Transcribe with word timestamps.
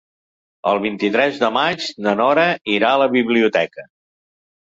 El 0.69 0.79
vint-i-tres 0.85 1.35
de 1.43 1.49
maig 1.57 1.85
na 2.05 2.13
Nora 2.21 2.45
irà 2.79 2.89
a 2.95 3.03
la 3.03 3.09
biblioteca. 3.17 3.87